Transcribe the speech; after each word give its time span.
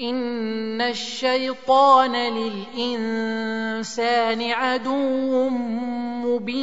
إن 0.00 0.80
الشيطان 0.80 2.12
للإنسان 2.76 4.50
عدو 4.50 5.48
مبين. 6.24 6.56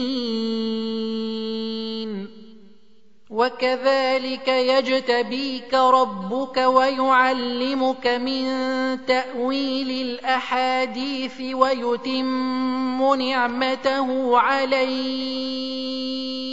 وكذلك 3.29 4.47
يجتبيك 4.47 5.73
ربك 5.73 6.57
ويعلمك 6.57 8.07
من 8.07 8.45
تأويل 9.05 10.09
الأحاديث 10.09 11.41
ويتم 11.41 13.15
نعمته 13.15 14.39
عليك. 14.39 16.52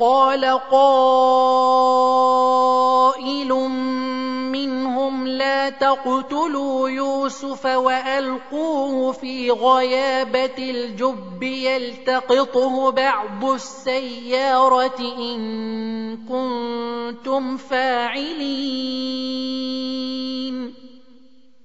قال 0.00 0.44
قائل 0.70 1.90
منهم 4.52 5.26
لا 5.26 5.70
تقتلوا 5.70 6.88
يوسف 6.88 7.66
وألقوه 7.66 9.12
في 9.12 9.50
غيابة 9.50 10.58
الجب 10.58 11.42
يلتقطه 11.42 12.90
بعض 12.90 13.44
السيارة 13.44 15.00
إن 15.18 16.16
كنتم 16.16 17.56
فاعلين. 17.56 19.00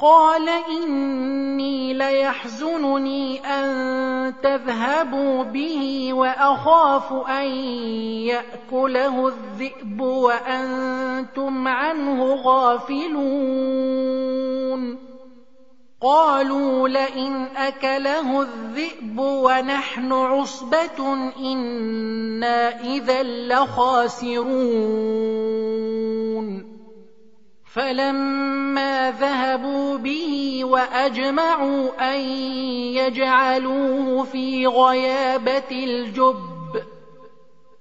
قال 0.00 0.48
إني 0.48 1.94
ليحزنني 1.94 3.40
أن 3.46 4.34
تذهبوا 4.42 5.42
به 5.42 6.12
وأخاف 6.12 7.12
أن 7.12 7.46
يأكله 8.24 9.28
الذئب 9.28 10.00
وأنتم 10.00 11.68
عنه 11.68 12.34
غافلون. 12.34 13.90
قالوا 16.02 16.88
لئن 16.88 17.46
أكله 17.56 18.42
الذئب 18.42 19.18
ونحن 19.18 20.12
عصبة 20.12 21.14
إنا 21.38 22.80
إذا 22.80 23.22
لخاسرون. 23.22 24.40
فلما 27.74 29.10
ذهبوا 29.10 29.98
به 29.98 30.60
وأجمعوا 30.64 32.12
أن 32.14 32.20
يجعلوه 32.98 34.24
في 34.24 34.66
غيابة 34.66 35.70
الجب 35.70 36.50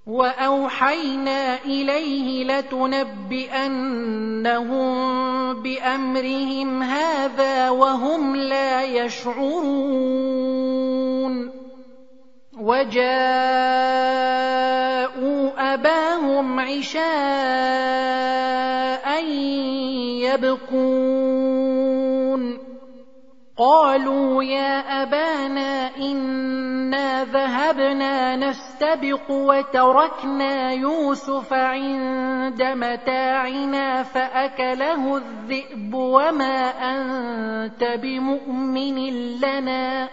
وأوحينا 0.08 1.64
إليه 1.66 2.44
لتنبئنهم 2.44 3.70
بأمرهم 5.62 6.84
هذا 6.84 7.70
وهم 7.70 8.36
لا 8.36 8.84
يشعرون 8.84 10.20
وجاءوا 12.60 13.10
أباهم 15.74 16.60
عشاء 16.60 17.00
يبكون. 20.24 21.90
قالوا 23.58 24.44
يا 24.44 25.04
أبانا 25.04 25.98
إنا 25.98 27.24
ذهبنا 27.24 28.36
نستبق 28.36 29.32
وتركنا 29.32 30.72
يوسف 30.72 31.54
عند 31.54 32.64
متاعنا 32.64 34.04
فأكله 34.04 35.18
الذئب 35.18 35.94
وما 35.94 36.70
أنت 36.70 37.84
بمؤمن 37.84 38.98
لنا. 39.40 40.10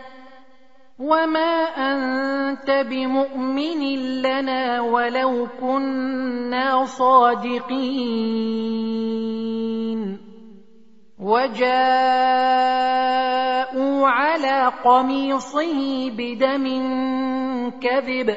وما 0.99 1.69
انت 1.77 2.71
بمؤمن 2.71 3.83
لنا 4.23 4.81
ولو 4.81 5.49
كنا 5.61 6.85
صادقين 6.85 7.77
وجاءوا 11.21 11.77
على 14.09 14.73
قميصه 14.85 16.11
بدم 16.11 16.67
كذب 17.81 18.37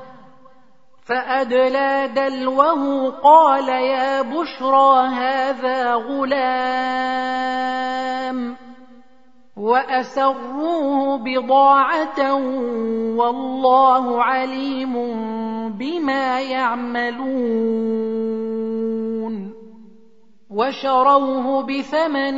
فأدلى 1.01 2.09
دلوه 2.15 3.09
قال 3.09 3.69
يا 3.69 4.21
بشرى 4.21 5.07
هذا 5.07 5.93
غلام 5.93 7.41
وأسروه 9.57 11.17
بضاعة 11.17 12.33
والله 13.17 14.23
عليم 14.23 14.93
بما 15.69 16.41
يعملون 16.41 18.01
وشروه 20.49 21.63
بثمن 21.63 22.37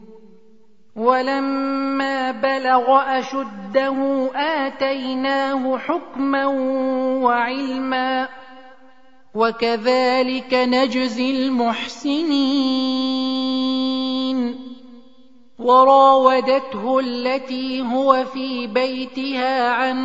ولما 0.95 2.31
بلغ 2.31 3.19
أشده 3.19 4.29
آتيناه 4.35 5.77
حكما 5.77 6.45
وعلما 7.23 8.27
وكذلك 9.35 10.53
نجزي 10.53 11.31
المحسنين. 11.31 12.91
وراودته 15.59 16.99
التي 16.99 17.81
هو 17.81 18.25
في 18.25 18.67
بيتها 18.67 19.69
عن 19.69 19.97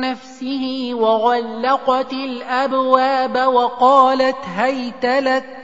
نفسه 0.00 0.90
وغلقت 0.94 2.12
الأبواب 2.12 3.36
وقالت 3.36 4.38
هيت 4.56 5.04
لك 5.04 5.63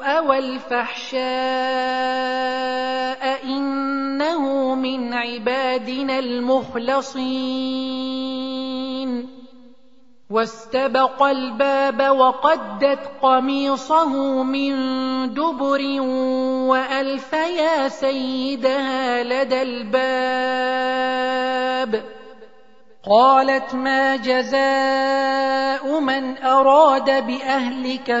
السوء 0.00 0.24
والفحشاء 0.26 1.20
انه 3.44 4.74
من 4.74 5.14
عبادنا 5.14 6.18
المخلصين 6.18 7.20
واستبق 10.30 11.22
الباب 11.22 12.18
وقدت 12.18 13.10
قميصه 13.22 14.42
من 14.42 14.74
دبر 15.34 16.00
والف 16.70 17.32
يا 17.32 17.88
سيدها 17.88 19.22
لدى 19.22 19.62
الباب 19.62 21.10
قالت 23.10 23.74
ما 23.74 24.16
جزاء 24.16 26.00
من 26.00 26.38
اراد 26.38 27.26
باهلك 27.26 28.20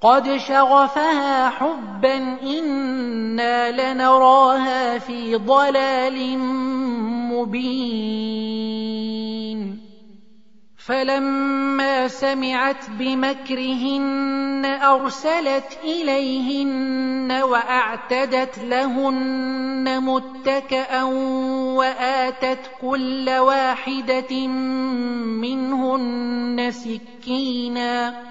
قد 0.00 0.36
شغفها 0.36 1.48
حبا 1.50 2.16
إنا 2.42 3.92
لنراها 3.92 4.98
في 4.98 5.36
ضلال 5.36 6.38
مبين 7.28 8.40
فلما 10.76 12.08
سمعت 12.08 12.90
بمكرهن 12.90 14.64
أرسلت 14.64 15.78
إليهن 15.84 17.32
وأعتدت 17.42 18.58
لهن 18.58 20.00
متكأ 20.00 21.02
وآتت 21.76 22.70
كل 22.80 23.30
واحدة 23.30 24.46
منهن 25.26 26.70
سكيناً 26.70 28.30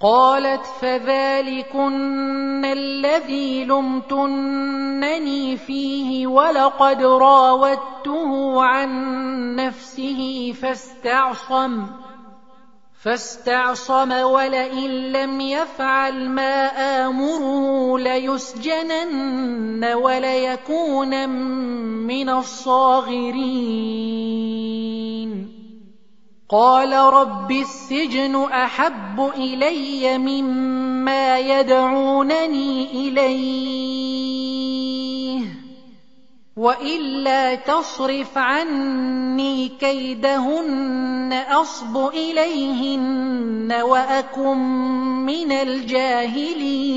قالت 0.00 0.66
فذلكن 0.80 2.64
الذي 2.64 3.64
لمتنني 3.64 5.56
فيه 5.56 6.26
ولقد 6.26 7.02
راودته 7.02 8.62
عن 8.62 9.56
نفسه 9.56 10.52
فاستعصم 10.62 11.86
فاستعصم 13.02 14.12
ولئن 14.12 14.90
لم 15.12 15.40
يفعل 15.40 16.28
ما 16.28 16.66
آمره 17.06 17.98
ليسجنن 17.98 19.84
وليكون 19.84 21.28
من 21.28 22.28
الصاغرين. 22.28 23.36
قال 26.48 26.92
رب 26.92 27.50
السجن 27.50 28.44
أحب 28.44 29.30
إلي 29.36 30.18
مما 30.18 31.38
يدعونني 31.38 32.90
إليه 33.08 34.26
وإلا 36.56 37.54
تصرف 37.54 38.38
عني 38.38 39.68
كيدهن 39.68 41.44
أصب 41.50 42.08
إليهن 42.08 43.72
وأكن 43.72 44.58
من 45.26 45.52
الجاهلين. 45.52 46.96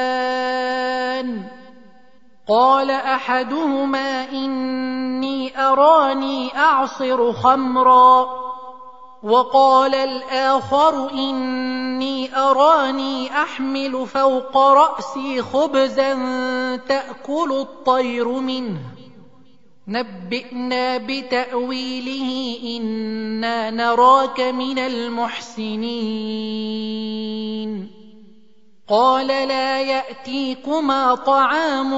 قال 2.48 2.92
أحدهما 2.92 4.32
إني 4.32 5.68
أراني 5.68 6.58
أعصر 6.58 7.34
خمرا. 7.34 8.40
وقال 9.24 9.96
الآخر 9.96 11.12
إني 11.12 12.38
أراني 12.38 13.42
أحمل 13.42 14.08
فوق 14.08 14.58
رأسي 14.58 15.42
خبزا 15.42 16.14
تأكل 16.88 17.52
الطير 17.52 18.28
منه. 18.28 18.99
نبئنا 19.90 20.98
بتأويله 20.98 22.58
إنا 22.78 23.70
نراك 23.70 24.42
من 24.42 24.80
المحسنين. 24.80 26.00
قال 28.90 29.28
لا 29.28 29.82
يأتيكما 29.82 31.16
طعام 31.16 31.92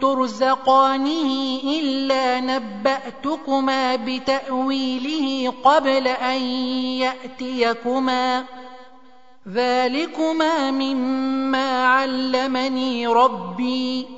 ترزقانه 0.00 1.58
إلا 1.80 2.40
نبأتكما 2.40 3.96
بتأويله 3.96 5.52
قبل 5.64 6.08
أن 6.08 6.40
يأتيكما. 7.02 8.44
ذلكما 9.48 10.70
مما 10.70 11.86
علمني 11.86 13.06
ربي. 13.06 14.17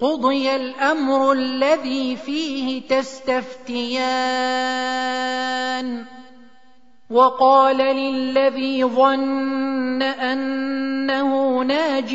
قضي 0.00 0.56
الامر 0.56 1.32
الذي 1.32 2.16
فيه 2.16 2.88
تستفتيان 2.88 3.98
وقال 7.10 7.76
للذي 7.76 8.84
ظن 8.84 10.02
انه 10.02 11.62
ناج 11.62 12.14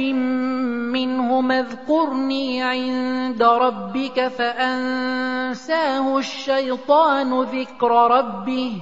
منهما 0.93 1.59
اذكرني 1.59 2.63
عند 2.63 3.43
ربك 3.43 4.27
فانساه 4.27 6.17
الشيطان 6.17 7.41
ذكر 7.41 7.91
ربه 7.91 8.81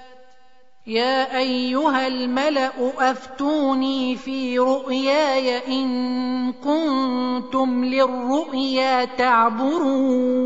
يا 0.87 1.37
أيها 1.37 2.07
الملأ 2.07 2.71
أفتوني 3.11 4.15
في 4.15 4.59
رؤياي 4.59 5.67
إن 5.67 6.53
كنتم 6.53 7.85
للرؤيا 7.85 9.05
تعبرون. 9.05 10.41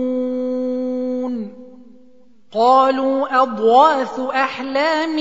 قالوا 2.53 3.41
اضواث 3.41 4.19
أحلام 4.19 5.19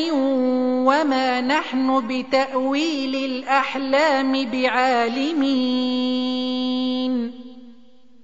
وما 0.86 1.40
نحن 1.40 2.08
بتأويل 2.08 3.14
الأحلام 3.14 4.50
بعالمين. 4.50 5.84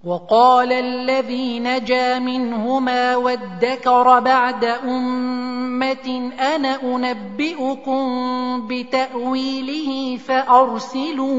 وقال 0.05 0.73
الذي 0.73 1.61
نجا 1.61 2.19
منهما 2.19 3.17
وادكر 3.17 4.21
بعد 4.21 4.65
أمة 4.65 6.33
أنا 6.41 6.83
أنبئكم 6.83 8.01
بتأويله 8.69 10.17
فأرسلون. 10.17 11.31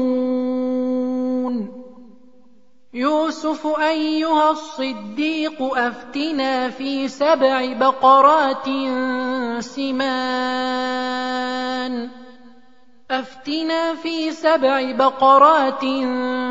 يوسف 2.94 3.66
أيها 3.80 4.50
الصديق 4.50 5.62
أفتنا 5.62 6.70
في 6.70 7.08
سبع 7.08 7.72
بقرات 7.72 8.66
سمان. 9.60 10.22
أفتنا 13.10 13.94
في 13.94 14.30
سبع 14.30 14.92
بقرات 14.92 15.80
سمان 15.80 16.41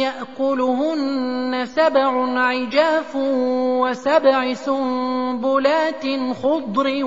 يأكلهن 0.00 1.66
سبع 1.66 2.38
عجاف 2.40 3.16
وسبع 3.16 4.54
سنبلات 4.54 6.04
خضر 6.42 7.04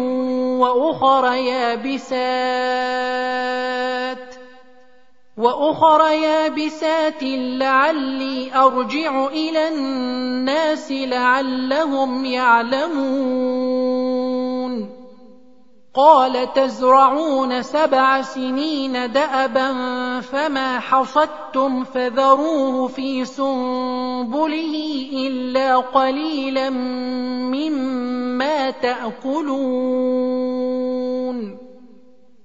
وأخر 0.59 1.33
يابسات 1.33 2.63
وأخر 5.37 6.11
يابسات 6.11 7.23
لعلي 7.59 8.55
أرجع 8.55 9.27
إلى 9.27 9.67
الناس 9.67 10.91
لعلهم 10.91 12.25
يعلمون 12.25 13.73
قال 15.95 16.53
تزرعون 16.53 17.61
سبع 17.61 18.21
سنين 18.21 19.11
دأبا 19.11 19.69
فما 20.21 20.79
حصدتم 20.79 21.83
فذروه 21.83 22.87
في 22.87 23.25
سنبله 23.25 25.05
إلا 25.13 25.77
قليلا 25.77 26.69
مما 27.49 28.71
تأكلون 28.71 29.63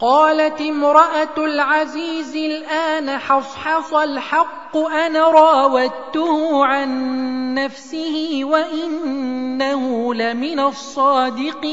قالت 0.00 0.60
امرأة 0.60 1.36
العزيز 1.38 2.36
الآن 2.36 3.18
حصحص 3.18 3.94
الحق 3.94 4.76
أنا 4.76 5.28
راودته 5.30 6.64
عن 6.64 7.54
نفسه 7.54 8.40
وإنه 8.42 10.14
لمن 10.14 10.60
الصادقين. 10.60 11.66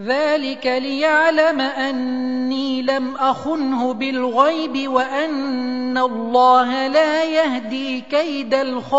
ذلك 0.00 0.66
ليعلم 0.66 1.60
أني 1.60 2.82
لم 2.82 3.14
أخنه 3.16 3.92
بالغيب 3.92 4.88
وأن 4.92 5.98
الله 5.98 6.86
لا 6.86 7.24
يهدي 7.24 8.00
كيد 8.00 8.54
الخائنين. 8.54 8.98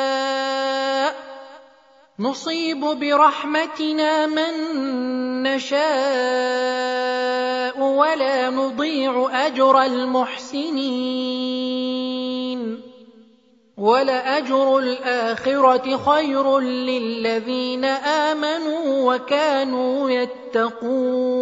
نصيب 2.21 2.79
برحمتنا 2.79 4.25
من 4.25 4.53
نشاء 5.43 5.81
ولا 7.81 8.49
نضيع 8.49 9.29
أجر 9.47 9.81
المحسنين. 9.81 11.31
ولأجر 13.77 14.77
الآخرة 14.77 15.97
خير 15.97 16.59
للذين 16.59 17.85
آمنوا 17.85 19.13
وكانوا 19.13 20.09
يتقون. 20.09 21.41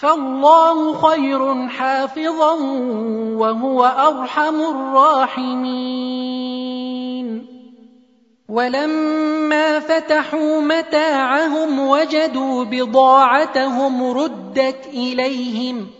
فالله 0.00 0.94
خير 0.94 1.68
حافظا 1.68 2.52
وهو 3.36 3.84
أرحم 3.84 4.60
الراحمين. 4.60 5.90
ولما 8.48 9.80
فتحوا 9.80 10.60
متاعهم 10.60 11.88
وجدوا 11.88 12.64
بضاعتهم 12.64 14.12
ردت 14.18 14.86
إليهم 14.86 15.99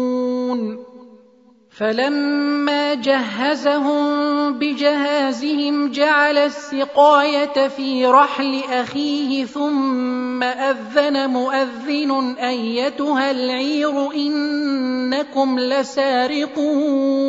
فلما 1.77 2.93
جهزهم 2.93 4.53
بجهازهم 4.59 5.91
جعل 5.91 6.37
السقاية 6.37 7.67
في 7.67 8.05
رحل 8.05 8.61
أخيه 8.71 9.45
ثم 9.45 10.43
أذن 10.43 11.29
مؤذن 11.29 12.35
أيتها 12.37 13.31
العير 13.31 14.13
إنكم 14.13 15.59
لسارقون. 15.59 17.21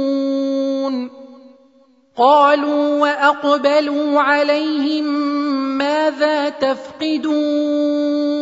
قالوا 2.17 3.01
وأقبلوا 3.01 4.21
عليهم 4.21 5.05
ماذا 5.79 6.49
تفقدون؟ 6.49 8.42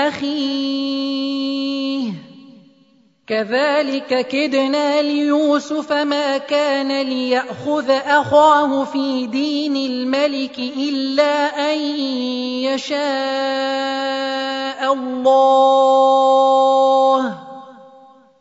أخيه. 0.08 2.14
كذلك 3.28 4.28
كدنا 4.28 5.02
ليوسف 5.02 5.94
ما 5.94 6.38
كان 6.38 7.02
ليأخذ 7.02 7.90
أخاه 7.90 8.84
في 8.84 9.28
دين 9.28 9.76
الملك 9.76 10.60
إلا 10.60 11.46
أن 11.74 11.80
يشاء 12.68 13.04
الله. 14.94 15.94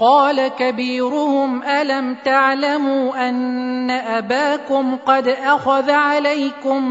قال 0.00 0.48
كبيرهم 0.48 1.62
ألم 1.62 2.16
تعلموا 2.24 3.28
أن 3.28 3.90
أباكم 3.90 4.96
قد 4.96 5.28
أخذ 5.28 5.90
عليكم 5.90 6.82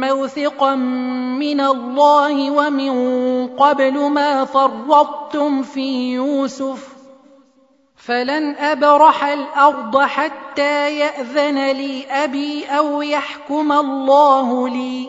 موثقا 0.00 0.74
من 0.74 1.60
الله 1.60 2.50
ومن 2.50 3.46
قبل 3.46 4.10
ما 4.10 4.44
فرطتم 4.44 5.62
في 5.62 6.12
يوسف؟ 6.12 6.96
فلن 7.96 8.56
أبرح 8.56 9.24
الأرض 9.24 9.98
حتى 9.98 10.98
يأذن 10.98 11.70
لي 11.70 12.06
أبي 12.10 12.64
أو 12.64 13.02
يحكم 13.02 13.72
الله 13.72 14.68
لي 14.68 15.08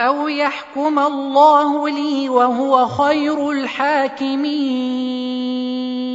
أو 0.00 0.28
يحكم 0.28 0.98
الله 0.98 1.88
لي 1.88 2.28
وهو 2.28 2.86
خير 2.86 3.50
الحاكمين. 3.50 5.04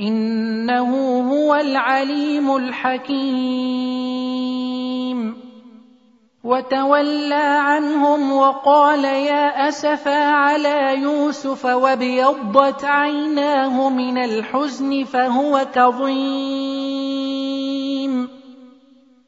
إنه 0.00 0.90
هو 1.32 1.54
العليم 1.54 2.56
الحكيم. 2.56 3.90
وتولى 6.44 7.34
عنهم 7.34 8.32
وقال 8.32 9.04
يا 9.04 9.68
أسفا 9.68 10.24
على 10.24 10.96
يوسف 11.02 11.64
وابيضت 11.64 12.84
عيناه 12.84 13.88
من 13.88 14.18
الحزن 14.18 15.04
فهو 15.04 15.66
كظيم. 15.74 17.20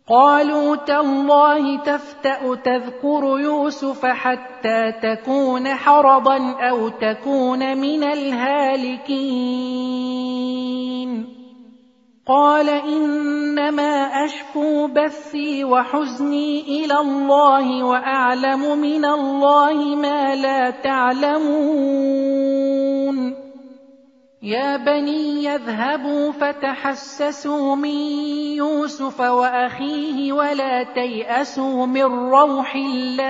قالوا 0.08 0.76
تالله 0.76 1.76
تفتأ 1.76 2.54
تذكر 2.54 3.38
يوسف 3.40 4.06
حتى 4.06 4.92
تكون 5.02 5.68
حرضا 5.68 6.50
أو 6.60 6.88
تكون 6.88 7.78
من 7.78 8.04
الهالكين. 8.04 9.42
قال 12.26 12.68
ان 12.68 13.42
أشكو 14.24 14.86
بثي 14.86 15.64
وحزني 15.64 16.60
إلى 16.60 16.98
الله 17.00 17.84
وأعلم 17.84 18.78
من 18.78 19.04
الله 19.04 19.96
ما 19.96 20.34
لا 20.34 20.70
تعلمون. 20.70 22.12
يا 24.42 24.76
بني 24.76 25.44
يذهبوا 25.44 26.32
فتحسسوا 26.32 27.76
من 27.76 27.96
يوسف 28.58 29.20
وأخيه 29.20 30.32
ولا 30.32 30.82
تيأسوا 30.82 31.86
من 31.86 32.02
روح 32.02 32.74
الله. 32.74 33.22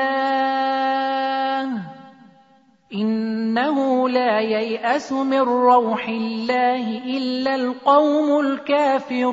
إنه 2.94 4.09
لا 4.09 4.40
ييأس 4.40 5.12
من 5.12 5.40
روح 5.40 6.09
الله 6.09 6.98
إلا 7.05 7.55
القوم 7.55 8.40
الكافرون. 8.40 9.33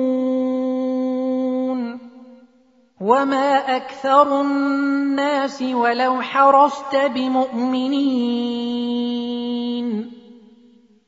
وما 3.01 3.75
أكثر 3.75 4.41
الناس 4.41 5.61
ولو 5.61 6.21
حرصت 6.21 6.95
بمؤمنين 6.95 8.45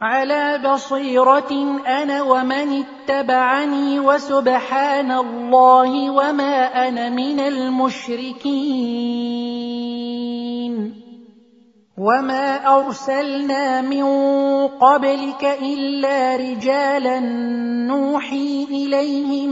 على 0.00 0.58
بصيرة 0.58 1.80
أنا 1.86 2.22
ومن 2.22 2.84
اتبعني 2.84 4.00
وسبحان 4.00 5.12
الله 5.12 6.10
وما 6.10 6.88
أنا 6.88 7.08
من 7.08 7.40
المشركين. 7.40 8.74
وما 11.98 12.76
أرسلنا 12.76 13.80
من 13.80 14.04
قبلك 14.66 15.44
إلا 15.62 16.36
رجالا 16.36 17.20
نوحي 17.86 18.66
إليهم 18.70 19.50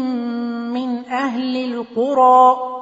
من 0.73 1.05
أهل 1.05 1.57
القرى. 1.57 2.82